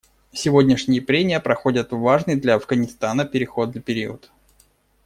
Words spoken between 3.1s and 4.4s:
переходный период.